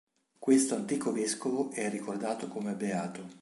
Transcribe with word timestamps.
Questo 0.39 0.73
antico 0.73 1.11
vescovo 1.11 1.69
è 1.69 1.87
ricordato 1.87 2.47
come 2.47 2.73
beato. 2.73 3.29